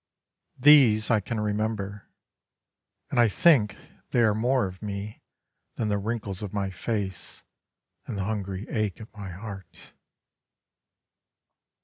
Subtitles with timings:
[0.57, 2.07] These I can remember,
[3.11, 3.77] And I think
[4.09, 5.21] they are more of me
[5.75, 7.43] Than the wrinkles on my face
[8.07, 9.93] and the hungry ache at my heart.